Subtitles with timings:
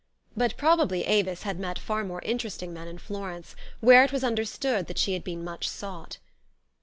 [0.35, 4.87] But probably Avis had met far more interesting men in Florence, where it was understood
[4.87, 6.17] that she had been much sought.